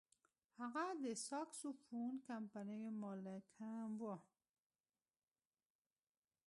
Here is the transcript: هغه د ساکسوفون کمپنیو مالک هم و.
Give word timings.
هغه 0.59 0.85
د 1.03 1.05
ساکسوفون 1.27 2.11
کمپنیو 2.29 2.89
مالک 3.03 3.45
هم 3.59 3.91
و. 4.01 4.03